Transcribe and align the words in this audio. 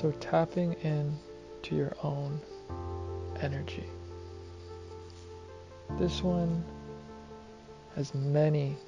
So, 0.00 0.12
tapping 0.12 0.72
in 0.82 1.14
to 1.62 1.76
your 1.76 1.94
own 2.02 2.40
energy. 3.38 3.84
This 5.98 6.22
one 6.22 6.64
has 7.96 8.14
many 8.14 8.78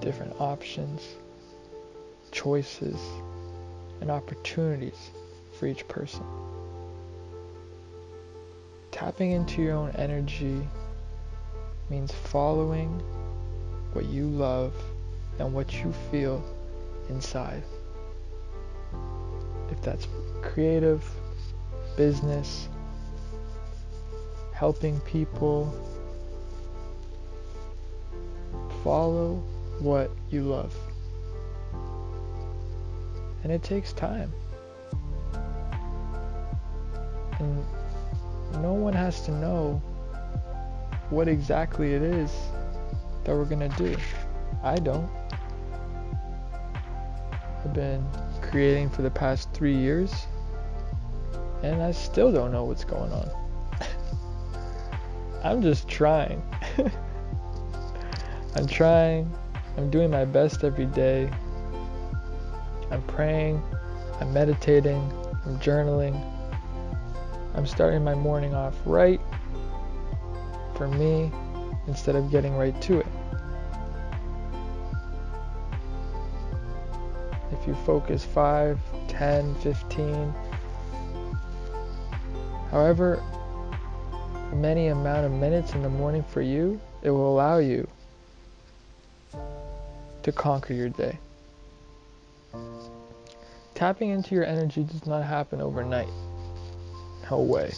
different 0.00 0.40
options, 0.40 1.02
choices, 2.32 2.98
and 4.00 4.10
opportunities 4.10 5.10
for 5.58 5.66
each 5.66 5.86
person. 5.86 6.24
Tapping 8.90 9.32
into 9.32 9.60
your 9.60 9.74
own 9.74 9.90
energy 9.96 10.66
means 11.90 12.10
following 12.10 13.02
what 13.92 14.06
you 14.06 14.28
love 14.28 14.72
and 15.38 15.52
what 15.52 15.74
you 15.74 15.92
feel 16.10 16.42
inside. 17.10 17.62
That's 19.84 20.08
creative, 20.42 21.08
business, 21.96 22.68
helping 24.54 24.98
people, 25.00 25.72
follow 28.82 29.42
what 29.80 30.10
you 30.30 30.42
love. 30.42 30.74
And 33.42 33.52
it 33.52 33.62
takes 33.62 33.92
time. 33.92 34.32
And 37.38 37.64
no 38.62 38.72
one 38.72 38.94
has 38.94 39.20
to 39.26 39.32
know 39.32 39.82
what 41.10 41.28
exactly 41.28 41.92
it 41.92 42.02
is 42.02 42.32
that 43.24 43.34
we're 43.34 43.44
going 43.44 43.68
to 43.68 43.76
do. 43.76 43.96
I 44.62 44.76
don't. 44.76 45.10
I've 47.64 47.74
been 47.74 48.06
creating 48.54 48.88
for 48.88 49.02
the 49.02 49.10
past 49.10 49.52
three 49.52 49.74
years, 49.74 50.28
and 51.64 51.82
I 51.82 51.90
still 51.90 52.30
don't 52.30 52.52
know 52.52 52.62
what's 52.62 52.84
going 52.84 53.10
on. 53.10 53.28
I'm 55.42 55.60
just 55.60 55.88
trying. 55.88 56.40
I'm 58.54 58.68
trying. 58.68 59.28
I'm 59.76 59.90
doing 59.90 60.08
my 60.08 60.24
best 60.24 60.62
every 60.62 60.86
day. 60.86 61.28
I'm 62.92 63.02
praying. 63.08 63.60
I'm 64.20 64.32
meditating. 64.32 65.02
I'm 65.44 65.58
journaling. 65.58 66.14
I'm 67.56 67.66
starting 67.66 68.04
my 68.04 68.14
morning 68.14 68.54
off 68.54 68.76
right 68.86 69.20
for 70.76 70.86
me 70.86 71.32
instead 71.88 72.14
of 72.14 72.30
getting 72.30 72.54
right 72.54 72.80
to 72.82 73.00
it. 73.00 73.06
You 77.66 77.74
focus 77.86 78.24
5, 78.24 78.78
10, 79.08 79.54
15, 79.56 80.34
however 82.70 83.22
many 84.54 84.88
amount 84.88 85.26
of 85.26 85.32
minutes 85.32 85.72
in 85.72 85.82
the 85.82 85.88
morning 85.88 86.22
for 86.22 86.42
you, 86.42 86.80
it 87.02 87.10
will 87.10 87.32
allow 87.32 87.58
you 87.58 87.88
to 90.22 90.32
conquer 90.32 90.74
your 90.74 90.88
day. 90.90 91.18
Tapping 93.74 94.10
into 94.10 94.34
your 94.34 94.44
energy 94.44 94.84
does 94.84 95.06
not 95.06 95.24
happen 95.24 95.60
overnight. 95.60 96.08
No 97.30 97.40
way. 97.40 97.72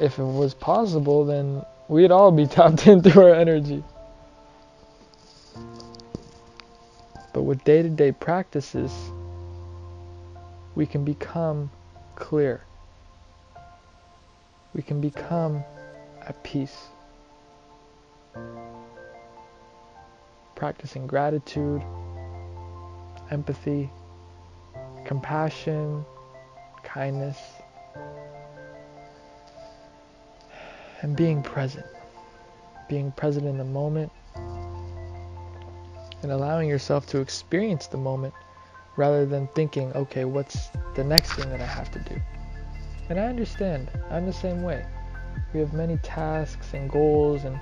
If 0.00 0.18
it 0.18 0.24
was 0.24 0.52
possible, 0.54 1.24
then 1.24 1.62
we'd 1.88 2.10
all 2.10 2.30
be 2.30 2.46
tapped 2.56 2.86
into 2.86 3.20
our 3.22 3.34
energy. 3.34 3.82
But 7.36 7.42
with 7.42 7.62
day 7.64 7.82
to 7.82 7.90
day 7.90 8.12
practices, 8.12 8.90
we 10.74 10.86
can 10.86 11.04
become 11.04 11.70
clear. 12.14 12.62
We 14.72 14.80
can 14.80 15.02
become 15.02 15.62
at 16.22 16.42
peace. 16.44 16.74
Practicing 20.54 21.06
gratitude, 21.06 21.82
empathy, 23.30 23.90
compassion, 25.04 26.06
kindness, 26.84 27.36
and 31.02 31.14
being 31.14 31.42
present. 31.42 31.84
Being 32.88 33.12
present 33.12 33.44
in 33.44 33.58
the 33.58 33.64
moment 33.64 34.10
and 36.22 36.32
allowing 36.32 36.68
yourself 36.68 37.06
to 37.06 37.20
experience 37.20 37.86
the 37.86 37.96
moment 37.96 38.34
rather 38.96 39.26
than 39.26 39.46
thinking, 39.48 39.92
okay, 39.92 40.24
what's 40.24 40.68
the 40.94 41.04
next 41.04 41.32
thing 41.32 41.50
that 41.50 41.60
I 41.60 41.66
have 41.66 41.90
to 41.92 41.98
do? 42.00 42.20
And 43.08 43.20
I 43.20 43.26
understand, 43.26 43.90
I'm 44.10 44.26
the 44.26 44.32
same 44.32 44.62
way. 44.62 44.84
We 45.52 45.60
have 45.60 45.72
many 45.72 45.98
tasks 45.98 46.74
and 46.74 46.90
goals 46.90 47.44
and 47.44 47.58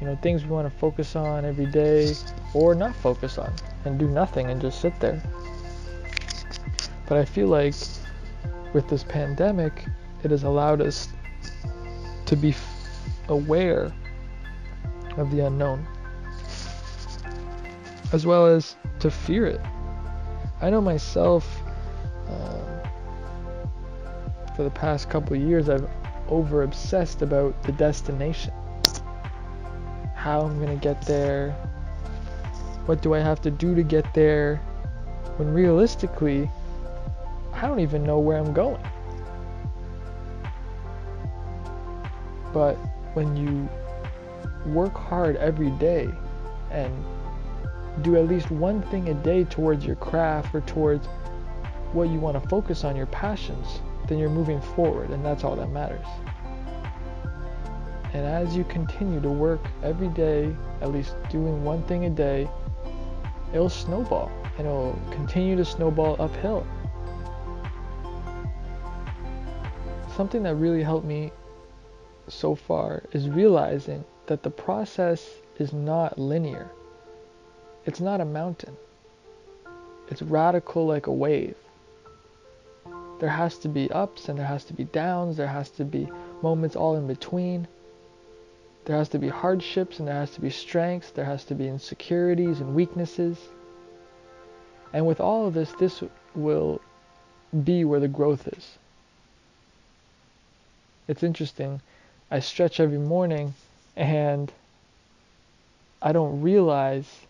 you 0.00 0.06
know 0.06 0.16
things 0.16 0.44
we 0.44 0.50
want 0.50 0.70
to 0.70 0.78
focus 0.78 1.16
on 1.16 1.44
every 1.44 1.66
day 1.66 2.12
or 2.52 2.74
not 2.74 2.94
focus 2.96 3.38
on 3.38 3.52
and 3.84 3.98
do 3.98 4.08
nothing 4.08 4.50
and 4.50 4.60
just 4.60 4.80
sit 4.80 4.98
there. 5.00 5.22
But 7.08 7.18
I 7.18 7.24
feel 7.24 7.48
like 7.48 7.74
with 8.74 8.88
this 8.88 9.04
pandemic, 9.04 9.84
it 10.22 10.30
has 10.30 10.42
allowed 10.42 10.82
us 10.82 11.08
to 12.26 12.36
be 12.36 12.54
aware 13.28 13.92
of 15.16 15.30
the 15.30 15.46
unknown 15.46 15.86
as 18.12 18.26
well 18.26 18.46
as 18.46 18.76
to 19.00 19.10
fear 19.10 19.46
it. 19.46 19.60
I 20.60 20.70
know 20.70 20.80
myself, 20.80 21.62
um, 22.28 22.80
for 24.56 24.62
the 24.62 24.70
past 24.70 25.10
couple 25.10 25.36
years, 25.36 25.68
I've 25.68 25.88
over 26.28 26.62
obsessed 26.62 27.22
about 27.22 27.62
the 27.62 27.72
destination. 27.72 28.52
How 30.14 30.40
I'm 30.40 30.58
going 30.58 30.76
to 30.76 30.82
get 30.82 31.02
there. 31.02 31.52
What 32.86 33.02
do 33.02 33.14
I 33.14 33.20
have 33.20 33.40
to 33.42 33.50
do 33.50 33.74
to 33.74 33.82
get 33.82 34.12
there? 34.14 34.56
When 35.36 35.52
realistically, 35.52 36.50
I 37.52 37.62
don't 37.62 37.80
even 37.80 38.02
know 38.04 38.18
where 38.18 38.38
I'm 38.38 38.52
going. 38.52 38.82
But 42.52 42.74
when 43.14 43.36
you 43.36 43.68
work 44.72 44.94
hard 44.94 45.36
every 45.36 45.70
day 45.72 46.08
and 46.70 46.92
do 48.02 48.16
at 48.16 48.28
least 48.28 48.50
one 48.50 48.82
thing 48.82 49.08
a 49.08 49.14
day 49.14 49.44
towards 49.44 49.84
your 49.84 49.96
craft 49.96 50.54
or 50.54 50.60
towards 50.62 51.06
what 51.92 52.08
you 52.08 52.18
want 52.18 52.40
to 52.40 52.48
focus 52.48 52.84
on, 52.84 52.96
your 52.96 53.06
passions, 53.06 53.80
then 54.08 54.18
you're 54.18 54.30
moving 54.30 54.60
forward, 54.60 55.10
and 55.10 55.24
that's 55.24 55.44
all 55.44 55.56
that 55.56 55.70
matters. 55.70 56.06
And 58.12 58.24
as 58.24 58.56
you 58.56 58.64
continue 58.64 59.20
to 59.20 59.28
work 59.28 59.60
every 59.82 60.08
day, 60.08 60.54
at 60.80 60.92
least 60.92 61.16
doing 61.30 61.64
one 61.64 61.82
thing 61.84 62.04
a 62.04 62.10
day, 62.10 62.48
it'll 63.52 63.68
snowball 63.68 64.30
and 64.58 64.66
it'll 64.66 64.98
continue 65.10 65.56
to 65.56 65.64
snowball 65.64 66.16
uphill. 66.18 66.66
Something 70.16 70.42
that 70.44 70.54
really 70.54 70.82
helped 70.82 71.06
me 71.06 71.30
so 72.28 72.54
far 72.54 73.02
is 73.12 73.28
realizing 73.28 74.04
that 74.26 74.42
the 74.42 74.50
process 74.50 75.28
is 75.58 75.72
not 75.72 76.18
linear. 76.18 76.70
It's 77.86 78.00
not 78.00 78.20
a 78.20 78.24
mountain. 78.24 78.76
It's 80.08 80.20
radical 80.20 80.86
like 80.86 81.06
a 81.06 81.12
wave. 81.12 81.56
There 83.20 83.30
has 83.30 83.56
to 83.58 83.68
be 83.68 83.90
ups 83.90 84.28
and 84.28 84.38
there 84.38 84.46
has 84.46 84.64
to 84.64 84.74
be 84.74 84.84
downs. 84.84 85.36
There 85.36 85.46
has 85.46 85.70
to 85.70 85.84
be 85.84 86.08
moments 86.42 86.76
all 86.76 86.96
in 86.96 87.06
between. 87.06 87.66
There 88.84 88.96
has 88.96 89.08
to 89.10 89.18
be 89.18 89.28
hardships 89.28 89.98
and 89.98 90.06
there 90.06 90.14
has 90.16 90.32
to 90.32 90.40
be 90.40 90.50
strengths. 90.50 91.10
There 91.10 91.24
has 91.24 91.44
to 91.44 91.54
be 91.54 91.68
insecurities 91.68 92.60
and 92.60 92.74
weaknesses. 92.74 93.38
And 94.92 95.06
with 95.06 95.20
all 95.20 95.46
of 95.46 95.54
this, 95.54 95.72
this 95.72 96.02
will 96.34 96.80
be 97.64 97.84
where 97.84 98.00
the 98.00 98.08
growth 98.08 98.48
is. 98.48 98.78
It's 101.08 101.22
interesting. 101.22 101.80
I 102.30 102.40
stretch 102.40 102.80
every 102.80 102.98
morning 102.98 103.54
and 103.94 104.52
I 106.02 106.12
don't 106.12 106.42
realize 106.42 107.25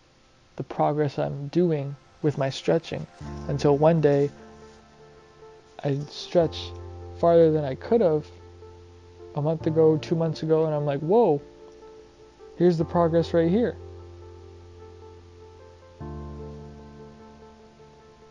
the 0.57 0.63
progress 0.63 1.17
I'm 1.17 1.47
doing 1.47 1.95
with 2.21 2.37
my 2.37 2.49
stretching 2.49 3.07
until 3.47 3.77
one 3.77 4.01
day 4.01 4.29
I 5.83 5.99
stretch 6.09 6.71
farther 7.19 7.51
than 7.51 7.63
I 7.63 7.75
could 7.75 8.01
have 8.01 8.25
a 9.35 9.41
month 9.41 9.67
ago, 9.67 9.97
two 9.97 10.15
months 10.15 10.43
ago, 10.43 10.65
and 10.65 10.73
I'm 10.73 10.85
like, 10.85 10.99
whoa, 10.99 11.41
here's 12.57 12.77
the 12.77 12.85
progress 12.85 13.33
right 13.33 13.49
here. 13.49 13.77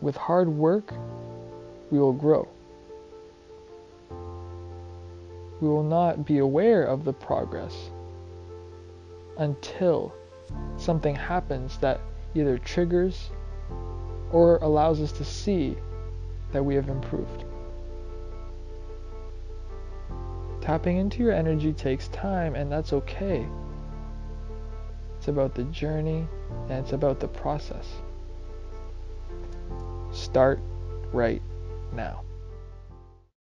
With 0.01 0.17
hard 0.17 0.49
work, 0.49 0.93
we 1.89 1.97
will 1.97 2.13
grow. 2.13 2.47
We 5.61 5.69
will 5.69 5.83
not 5.83 6.25
be 6.25 6.37
aware 6.39 6.83
of 6.83 7.03
the 7.03 7.13
progress 7.13 7.89
until 9.37 10.13
something 10.77 11.15
happens 11.15 11.77
that 11.79 11.99
either 12.39 12.57
triggers 12.57 13.29
or 14.31 14.57
allows 14.57 15.01
us 15.01 15.11
to 15.13 15.25
see 15.25 15.75
that 16.51 16.63
we 16.63 16.75
have 16.75 16.89
improved. 16.89 17.43
Tapping 20.61 20.97
into 20.97 21.23
your 21.23 21.31
energy 21.31 21.71
takes 21.71 22.09
time, 22.09 22.55
and 22.55 22.71
that's 22.71 22.93
okay. 22.93 23.45
It's 25.17 25.27
about 25.27 25.55
the 25.55 25.63
journey 25.65 26.27
and 26.69 26.83
it's 26.83 26.93
about 26.93 27.19
the 27.19 27.27
process. 27.27 27.87
Start 30.11 30.59
right 31.11 31.41
now. 31.93 32.26